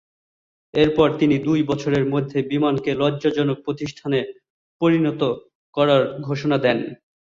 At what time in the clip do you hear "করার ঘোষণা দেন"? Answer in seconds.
5.77-6.77